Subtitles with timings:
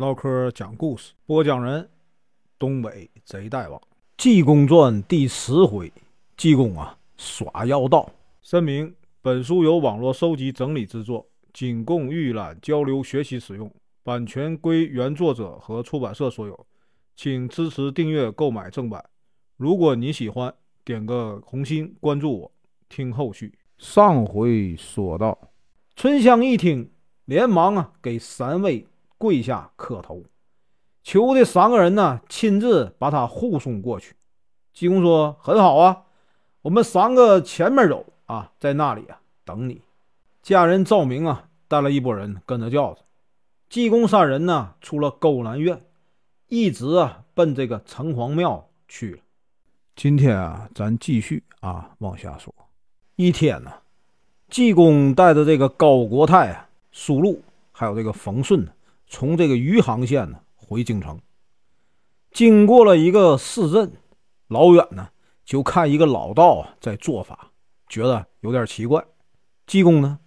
[0.00, 1.86] 唠嗑讲故事，播讲人：
[2.58, 3.78] 东北贼大王。
[4.16, 5.92] 《济公传》第十回，
[6.38, 8.10] 济公啊耍妖道。
[8.40, 13.70] 声明：本书由网络收集整理制作，仅供预览、交流、学习使用，
[14.02, 16.66] 版权归原作者和出版社所有，
[17.14, 19.04] 请支持订阅、购买正版。
[19.58, 20.50] 如果你喜欢，
[20.82, 22.52] 点个红心，关注我，
[22.88, 23.52] 听后续。
[23.76, 25.38] 上回说到，
[25.94, 26.90] 春香一听，
[27.26, 28.86] 连忙啊给三位
[29.20, 30.24] 跪下磕头，
[31.02, 34.16] 求这三个人呢亲自把他护送过去。
[34.72, 36.04] 济公说：“很好啊，
[36.62, 39.82] 我们三个前面走啊，在那里啊等你。”
[40.42, 43.02] 家人赵明啊带了一拨人跟着轿子，
[43.68, 45.84] 济公三人呢出了勾栏院，
[46.46, 49.18] 一直啊奔这个城隍庙去了。
[49.94, 52.54] 今天啊，咱继续啊往下说。
[53.16, 53.70] 一天呢，
[54.48, 58.72] 济公带着这个高国泰啊、苏禄，还有这个冯顺呢，
[59.10, 61.18] 从这个余杭县呢回京城。
[62.30, 63.92] 经过了一个市镇，
[64.46, 65.08] 老远呢
[65.44, 67.50] 就看一个老道在做法，
[67.88, 69.04] 觉得有点奇怪。
[69.66, 70.20] 济公呢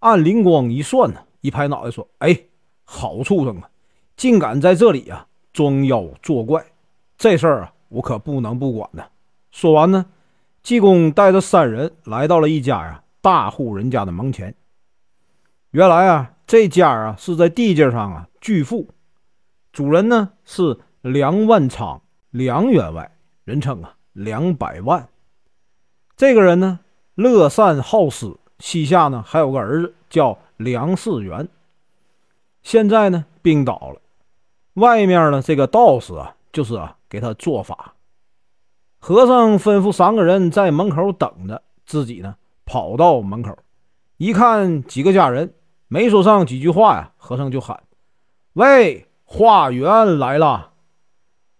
[0.00, 2.38] 按灵光一算呢，一拍脑袋说：“哎，
[2.82, 3.70] 好畜生啊，
[4.16, 6.62] 竟敢在这里啊装妖作怪！
[7.16, 9.04] 这事儿啊，我可不能不管呢。”
[9.50, 10.04] 说完呢。
[10.64, 14.54] 济公带着三人来到了一家呀大户人家的门前。
[15.72, 18.90] 原来啊，这家啊是在地界上啊巨富，
[19.72, 25.08] 主人呢是梁万昌，梁员外，人称啊梁百万。
[26.14, 26.80] 这个人呢
[27.14, 31.48] 乐善好施，膝下呢还有个儿子叫梁世元。
[32.62, 34.02] 现在呢病倒了，
[34.74, 37.94] 外面呢这个道士啊就是啊给他做法。
[38.98, 42.36] 和尚吩咐三个人在门口等着，自己呢
[42.66, 43.56] 跑到门口，
[44.18, 45.54] 一看几个家人，
[45.88, 47.82] 没说上几句话呀，和尚就喊
[48.54, 50.70] ：“喂，花园来了！”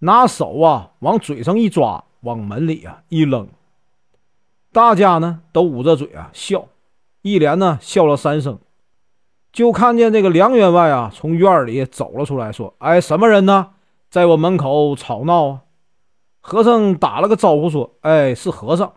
[0.00, 3.48] 拿手啊往嘴上一抓，往门里啊一扔。
[4.72, 6.66] 大家呢都捂着嘴啊笑，
[7.22, 8.58] 一连呢笑了三声，
[9.52, 13.70] 就看见这个梁员外啊从院里走了出来，说：“哎，什么人呢，
[14.10, 15.60] 在我门口吵闹啊？”
[16.40, 18.92] 和尚打了个招呼，说：“哎，是和尚，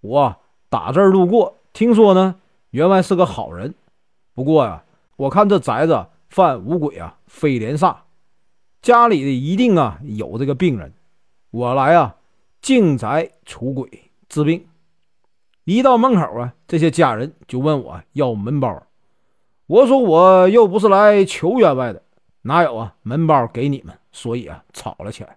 [0.00, 0.36] 我
[0.68, 2.36] 打这儿路过，听说呢，
[2.70, 3.74] 员外是个好人。
[4.34, 4.84] 不过呀，
[5.16, 7.96] 我看这宅子犯五鬼啊，飞廉煞，
[8.82, 10.92] 家里的一定啊有这个病人。
[11.50, 12.14] 我来啊，
[12.60, 13.88] 净宅除鬼
[14.28, 14.66] 治病。
[15.64, 18.82] 一到门口啊，这些家人就问我要门包。
[19.66, 22.02] 我说我又不是来求员外的，
[22.42, 23.98] 哪有啊门包给你们？
[24.12, 25.36] 所以啊，吵了起来。”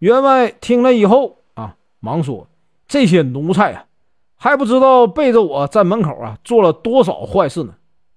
[0.00, 2.48] 员外听了以后啊，忙说
[2.88, 3.86] ：“这些奴才啊，
[4.36, 7.74] 还不知道背着我在门口啊做了多少坏事呢。”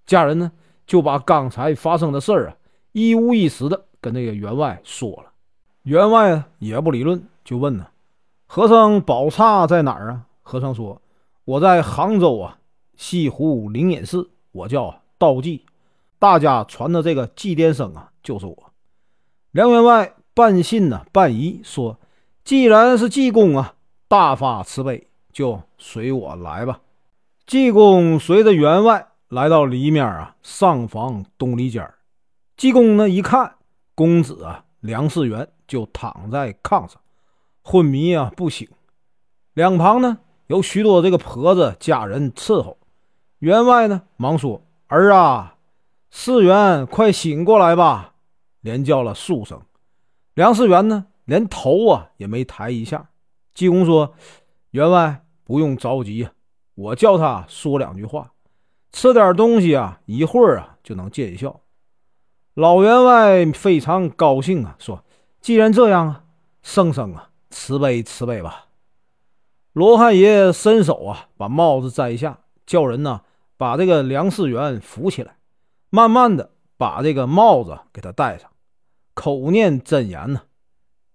[0.07, 0.51] 家人呢
[0.85, 2.56] 就把刚才发生的事儿啊
[2.97, 5.31] 一五一十的跟那个员外说了。
[5.84, 7.85] 员外也不理论，就问呢
[8.47, 11.00] ：“和尚宝刹在哪儿啊？”和尚说
[11.46, 12.58] ：“我在杭州啊，
[12.96, 15.63] 西湖灵隐寺，我叫道济，
[16.18, 18.72] 大家传的这个祭奠声啊，就是我。”
[19.53, 20.14] 梁员外。
[20.34, 22.00] 半信呢，半疑，说
[22.46, 23.74] ：“既然是济公啊，
[24.08, 26.79] 大发慈悲，就随我来吧。”
[27.47, 31.84] 济公随着员外来到里面啊，上房东里间
[32.57, 33.57] 济公呢一看，
[33.94, 37.00] 公子啊梁世元就躺在炕上，
[37.62, 38.68] 昏迷啊不醒。
[39.53, 42.79] 两旁呢有许多这个婆子家人伺候。
[43.38, 45.57] 员外呢忙说：“儿啊，
[46.09, 48.16] 世元，快醒过来吧！”
[48.62, 49.62] 连叫了数声。
[50.34, 53.12] 梁世元呢，连头啊也没抬一下。
[53.53, 54.16] 济公说
[54.72, 56.28] ：“员外不用着急，
[56.73, 58.31] 我叫他说两句话，
[58.91, 61.62] 吃点东西啊，一会儿啊就能见效。”
[62.57, 65.06] 老员外非常高兴啊，说
[65.40, 66.23] ：“既然这样啊，
[66.63, 68.66] 圣圣啊，慈悲慈悲吧。”
[69.73, 73.22] 罗汉爷伸手啊，把帽子摘下，叫人呢
[73.57, 75.35] 把这个梁世元扶起来，
[75.91, 78.50] 慢慢的把这个帽子给他戴上。
[79.13, 80.41] 口念真言呢，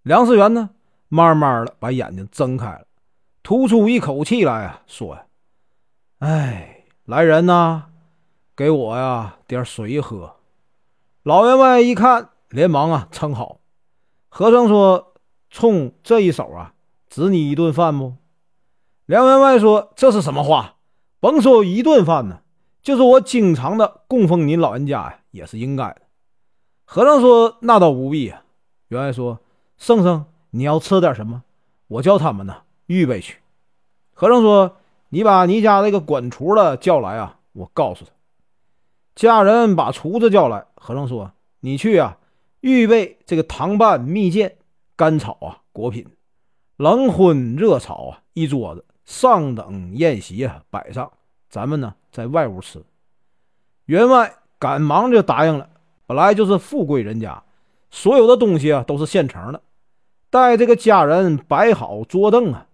[0.05, 0.70] 梁世元呢，
[1.08, 2.87] 慢慢的把眼睛睁开了，
[3.43, 5.26] 吐出一口气来啊，说呀
[6.22, 7.87] ：“哎，来人呐，
[8.55, 10.37] 给我呀点水喝。”
[11.22, 13.60] 老员外一看，连忙啊称好。
[14.28, 15.14] 和尚说
[15.50, 16.74] ：“冲这一手啊，
[17.08, 18.14] 值你一顿饭不？”
[19.06, 20.74] 梁员外说：“这是什么话？
[21.20, 22.40] 甭说一顿饭呢，
[22.82, 26.02] 就是我经常的供奉您老人家呀，也是应该的。”
[26.84, 28.42] 和尚说：“那倒不必啊。”
[28.88, 29.38] 员外说
[29.78, 31.44] ：“圣圣，你要吃点什么？
[31.86, 33.38] 我叫他们呢预备去。”
[34.12, 34.78] 和尚说
[35.10, 38.10] ：“你把你家那个管厨的叫来啊，我告诉他。”
[39.14, 40.64] 家人把厨子叫来。
[40.75, 42.19] 和尚说：“你去啊，
[42.61, 44.56] 预备这个糖拌蜜饯、
[44.97, 46.06] 甘草啊果品，
[46.76, 51.12] 冷荤热炒啊一桌子，上等宴席啊摆上，
[51.49, 52.82] 咱们呢在外屋吃。
[53.85, 55.69] 员外赶忙就答应了。
[56.06, 57.43] 本来就是富贵人家，
[57.91, 59.62] 所有的东西啊都是现成的。
[60.29, 62.67] 待这个家人摆好桌凳啊，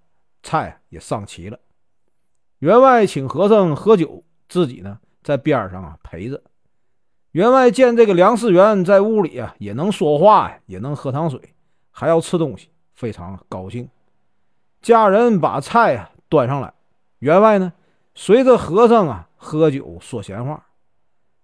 [0.43, 1.58] 菜也上齐了。
[2.61, 6.42] 员外请和尚喝酒，自己呢在边上啊陪着。
[7.32, 11.40] 员外见这个梁世元在屋里啊也能说话呀，也能喝汤水，
[11.90, 13.88] 还要吃东西，非常高兴。
[14.80, 16.72] 家人把菜啊端上来，
[17.18, 17.72] 员外呢
[18.14, 20.66] 随着和尚啊喝酒说闲话，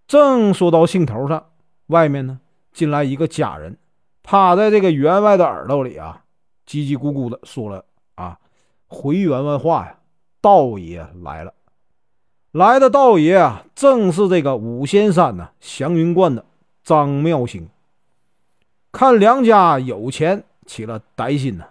[0.06, 1.50] 正说到兴头上，
[1.88, 2.40] 外面呢
[2.72, 3.76] 进来一个家人。
[4.22, 6.24] 趴在这个员外的耳朵里啊，
[6.66, 7.84] 叽叽咕咕的说了
[8.14, 8.38] 啊，
[8.86, 9.98] 回员外话呀，
[10.40, 11.52] 道爷来了。
[12.54, 16.44] 来的道爷啊，正是这个五仙山呢祥云观的
[16.84, 17.68] 张妙兴。
[18.92, 21.64] 看梁家有钱，起了歹心呢，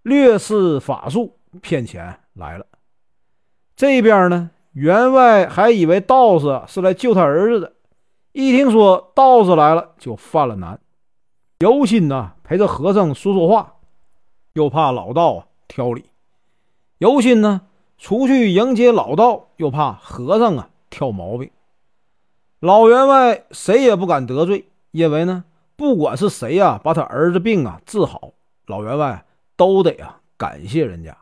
[0.00, 2.64] 略施法术骗钱来了。
[3.76, 7.74] 这边呢，员外还以为道士是来救他儿子的，
[8.32, 10.80] 一听说道士来了，就犯了难。
[11.58, 13.74] 有心呐，陪着和尚说说话，
[14.54, 16.04] 又怕老道啊挑理；
[16.96, 17.60] 有心呢，
[18.02, 21.48] 出去迎接老道，又怕和尚啊挑毛病。
[22.58, 25.44] 老员外谁也不敢得罪，因为呢，
[25.76, 28.32] 不管是谁呀，把他儿子病啊治好，
[28.66, 29.24] 老员外
[29.56, 31.16] 都得啊感谢人家。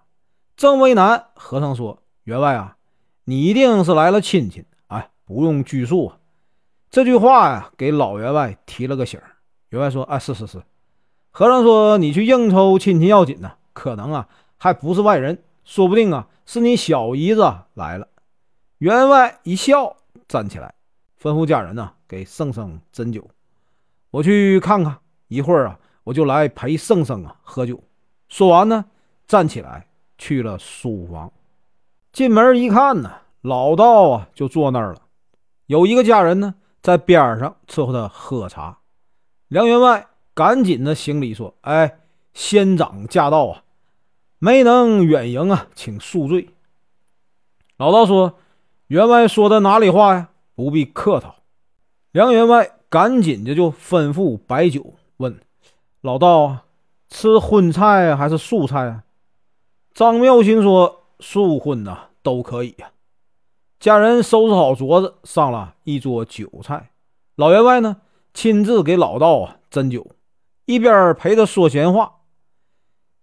[0.56, 2.78] 正为难，和尚说：“员外啊，
[3.24, 6.16] 你一定是来了亲戚，哎，不用拘束啊。”
[6.88, 9.20] 这句话呀，给老员外提了个醒。
[9.68, 10.62] 员外说：“啊，是是是。”
[11.30, 18.08] 和尚说：“你去应酬亲戚要紧呢，可能啊还不是外人，说不定啊是你小姨子来了。”
[18.78, 19.96] 员外一笑，
[20.26, 20.74] 站起来，
[21.22, 23.24] 吩咐家人呢给圣圣斟酒。
[24.10, 27.80] 我去看看，一会儿啊我就来陪圣圣啊喝酒。
[28.28, 28.84] 说完呢，
[29.28, 29.86] 站起来
[30.18, 31.32] 去了书房。
[32.12, 35.02] 进门一看呢，老道啊就坐那儿了，
[35.66, 38.76] 有一个家人呢在边上伺候他喝茶。
[39.46, 42.00] 梁员外赶紧的行礼说：“哎，
[42.34, 43.62] 仙长驾到啊，
[44.40, 46.48] 没能远迎啊，请恕罪。”
[47.78, 48.38] 老道说
[48.88, 50.30] ：“员外说的哪里话呀？
[50.56, 51.36] 不必客套。”
[52.10, 55.38] 梁员外赶紧的就吩咐摆酒，问
[56.00, 56.58] 老道
[57.08, 59.04] ：“吃荤菜还是素菜啊？”
[59.94, 62.90] 张妙心说：“素荤呐都可以呀。”
[63.78, 66.90] 家人收拾好桌子，上了一桌酒菜。
[67.36, 67.98] 老员外呢？
[68.32, 70.06] 亲自给老道啊斟酒，
[70.64, 72.19] 一边陪着说闲话。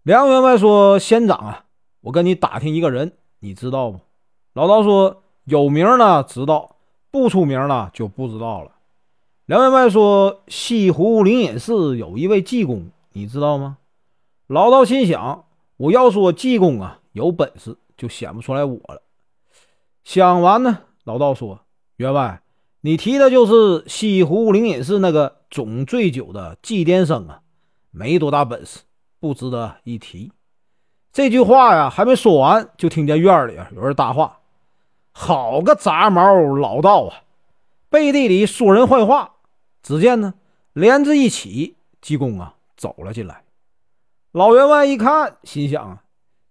[0.07, 1.65] 梁员外说：“仙长啊，
[1.99, 3.99] 我跟你打听一个人，你知道不？”
[4.55, 6.77] 老道说：“有名的知道，
[7.11, 8.71] 不出名的就不知道了。”
[9.47, 13.79] 梁员外说：“西湖灵隐寺有一位济公，你知道吗？”
[14.47, 15.43] 老道心想
[15.75, 19.01] ：“我要说济公啊有本事，就显不出来我了。”
[20.05, 21.59] 想完呢，老道说
[21.97, 22.41] ：“员外。”
[22.79, 27.41] 你提的就是西湖灵隐寺那个总醉酒的祭奠生啊，
[27.91, 28.79] 没多大本事，
[29.19, 30.31] 不值得一提。
[31.11, 34.39] 这句话呀，还没说完，就听见院里啊有人搭话
[35.11, 37.23] ：“好个杂毛老道啊，
[37.89, 39.35] 背地里说人坏话。”
[39.81, 40.33] 只见呢，
[40.73, 43.43] 帘子一起，济公啊走了进来。
[44.31, 46.03] 老员外一看，心想啊，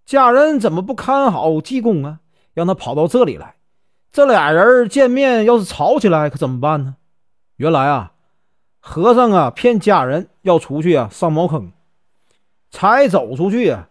[0.05, 2.21] 家人怎么不看好济公啊，
[2.55, 3.57] 让他跑到这里来？
[4.11, 6.97] 这俩人见面，要是吵起来，可怎么办呢？
[7.57, 8.15] 原来啊，
[8.81, 11.71] 和尚啊骗家人要出去啊上茅坑，
[12.77, 13.89] 才走出去啊，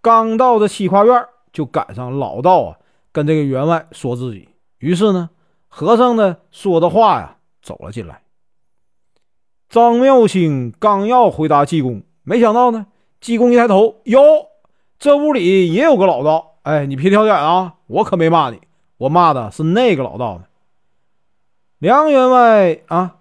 [0.00, 2.78] 刚到这西跨院，就赶上老道啊
[3.10, 4.48] 跟这个员外说自己。
[4.78, 5.30] 于是呢，
[5.66, 8.22] 和尚呢说的话呀走了进来。
[9.68, 12.86] 张妙兴刚要回答济公，没想到呢，
[13.20, 14.20] 济公一抬头，哟，
[15.00, 16.58] 这屋里也有个老道。
[16.62, 18.60] 哎，你别挑眼啊，我可没骂你。
[18.98, 20.44] 我骂的是那个老道呢。
[21.78, 23.16] 梁员外啊，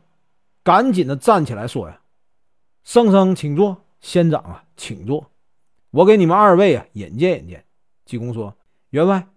[0.64, 2.02] 赶紧的站起来说呀
[2.86, 5.30] ：“圣僧请坐，仙长啊，请坐，
[5.92, 7.66] 我给你们二位啊引荐引荐。”
[8.08, 8.56] 济公说
[8.92, 9.28] ：“员外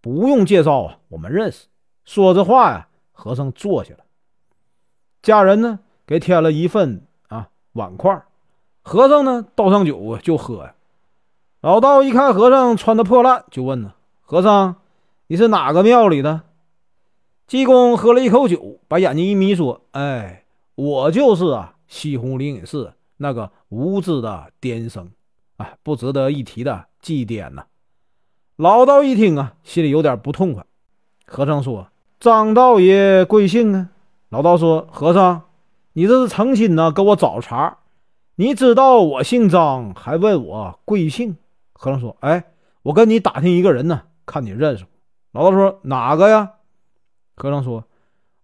[0.00, 1.66] 不用介绍啊，我们认识。”
[2.06, 4.04] 说着话呀，和尚坐下了。
[5.20, 8.22] 家人呢，给添了一份啊碗筷，
[8.82, 10.76] 和尚呢倒上酒就喝呀。
[11.60, 14.76] 老道一看和尚穿的破烂，就问呢：“和尚。”
[15.26, 16.42] 你是哪个庙里的？
[17.48, 20.44] 济公喝了一口酒，把眼睛一眯，说：“哎，
[20.76, 25.10] 我就是啊，西湖灵隐寺那个无知的癫僧，
[25.58, 27.66] 哎，不值得一提的祭奠呐。”
[28.56, 30.64] 老道一听啊，心里有点不痛快。
[31.26, 33.90] 和尚说：“张道爷贵姓啊？”
[34.30, 35.42] 老道说：“和尚，
[35.92, 37.76] 你这是诚心呢，给我找茬，
[38.36, 41.36] 你知道我姓张，还问我贵姓？”
[41.74, 42.44] 和尚说：“哎，
[42.82, 44.90] 我跟你打听一个人呢，看你认识不？”
[45.38, 46.52] 老道说：“哪个呀？”
[47.36, 47.84] 和尚说：“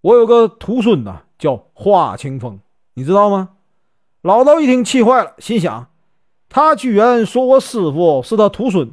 [0.02, 2.60] 我有个徒孙呐，叫华清风，
[2.92, 3.50] 你知道吗？”
[4.26, 5.86] 老道一听气坏了，心想
[6.50, 8.90] ：“他居然说我师傅是他徒孙，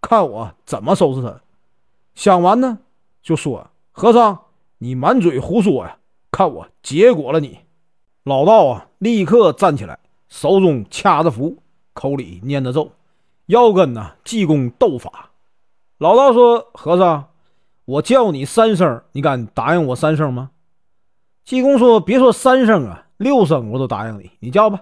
[0.00, 1.40] 看我怎么收拾他！”
[2.16, 2.80] 想完呢，
[3.22, 4.36] 就说：“和尚，
[4.78, 5.98] 你满嘴胡说呀！
[6.32, 7.60] 看我结果了你！”
[8.24, 11.58] 老道啊，立刻站起来，手中掐着符，
[11.92, 12.90] 口里念着咒。
[13.46, 15.30] 要跟呢济公斗法，
[15.98, 17.26] 老道说：“和尚，
[17.84, 20.50] 我叫你三声，你敢答应我三声吗？”
[21.46, 24.30] 济公说：“别说三声啊，六声我都答应你。
[24.40, 24.80] 你叫吧。”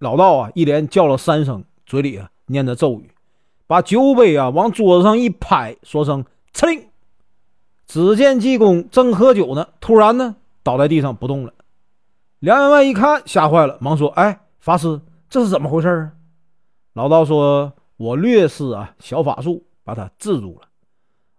[0.00, 3.10] 老道啊，一连叫了三声，嘴里啊念着咒语，
[3.66, 6.24] 把酒杯啊往桌子上一拍，说声
[6.54, 6.88] “呲令”。
[7.86, 11.52] 只见济公正喝酒呢，突然呢倒在地上不动了。
[12.38, 16.12] 梁员外一看，吓坏了，忙说：“哎，法师，这是怎么回事啊？”
[16.94, 17.74] 老道说。
[17.98, 20.66] 我略施啊小法术，把他制住了。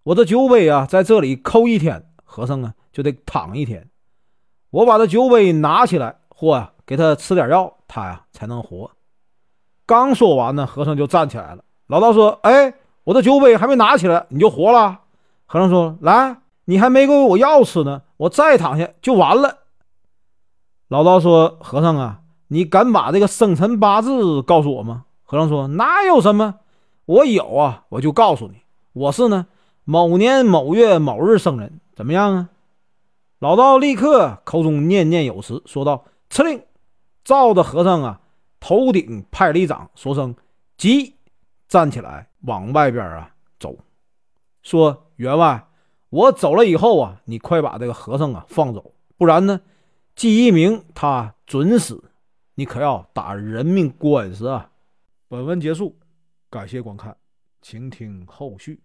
[0.04, 3.90] 我的酒杯啊，在这里扣一天，和尚啊就得躺一天。
[4.70, 8.92] 我把这酒杯拿起来，或啊给他吃点药，他呀才能活。
[9.86, 11.64] 刚说完呢，和尚就站起来了。
[11.88, 12.74] 老道说：“哎，
[13.04, 15.02] 我的酒杯还没拿起来，你就活了？”
[15.46, 19.60] 和尚说：“来，你还没给我药吃呢，我再躺下就完了。”
[20.88, 26.56] 老道说：“和尚啊，你敢把这个生辰八字告诉我吗？”和尚说：“哪有什么，
[27.06, 28.62] 我有啊，我就告诉你，
[28.94, 29.48] 我是呢
[29.84, 32.50] 某年某月某日生人，怎么样啊？”
[33.40, 36.66] 老道立刻口中念念有词，说道：“敕令，
[37.24, 38.20] 照着和尚啊
[38.60, 40.36] 头顶拍了一掌，说声
[40.76, 41.16] ‘急’，
[41.70, 43.78] 站起来往外边啊走。
[44.64, 45.68] 说员外，
[46.10, 49.62] 我走了以后啊，你快把这个和尚啊放走，不然呢，
[50.16, 52.04] 季一鸣他准死，
[52.56, 54.72] 你可要打人命官司啊！”
[55.30, 56.00] 本文结束，
[56.50, 57.16] 感谢观看，
[57.62, 58.82] 请听后续。